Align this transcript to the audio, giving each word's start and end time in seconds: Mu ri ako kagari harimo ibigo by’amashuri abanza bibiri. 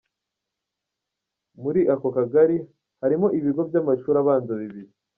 Mu 1.61 1.69
ri 1.75 1.81
ako 1.93 2.07
kagari 2.17 2.57
harimo 3.01 3.27
ibigo 3.39 3.61
by’amashuri 3.69 4.17
abanza 4.23 4.53
bibiri. 4.61 4.91